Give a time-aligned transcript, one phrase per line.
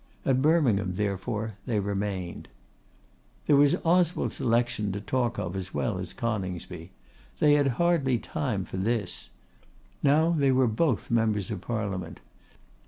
[0.25, 2.47] At Birmingham, therefore, they remained.
[3.45, 6.89] There was Oswald's election to talk of as well as Coningsby's.
[7.37, 9.29] They had hardly had time for this.
[10.01, 12.19] Now they were both Members of Parliament.